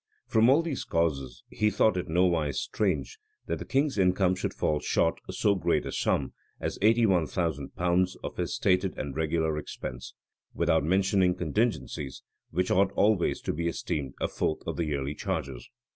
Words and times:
From 0.25 0.49
all 0.49 0.63
these 0.63 0.83
causes 0.83 1.43
he 1.51 1.69
thought 1.69 1.95
it 1.95 2.09
nowise 2.09 2.59
strange 2.59 3.19
that 3.45 3.59
the 3.59 3.65
king's 3.65 3.99
income 3.99 4.33
should 4.33 4.51
fall 4.55 4.79
short 4.79 5.19
so 5.29 5.53
great 5.53 5.85
a 5.85 5.91
sum 5.91 6.33
as 6.59 6.79
eighty 6.81 7.05
one 7.05 7.27
thousand 7.27 7.75
pounds 7.75 8.17
of 8.23 8.35
his 8.37 8.55
stated 8.55 8.97
and 8.97 9.15
regular 9.15 9.59
expense; 9.59 10.15
without 10.55 10.83
mentioning 10.83 11.35
contingencies, 11.35 12.23
which 12.49 12.71
ought 12.71 12.91
always 12.93 13.41
to 13.41 13.53
be 13.53 13.67
esteemed 13.67 14.15
a 14.19 14.27
fourth 14.27 14.63
of 14.65 14.75
the 14.75 14.85
yearly 14.85 15.13
charges. 15.13 15.69